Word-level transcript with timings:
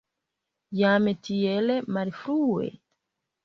Jam 0.79 1.11
tiel 1.29 1.71
malfrue? 1.99 2.75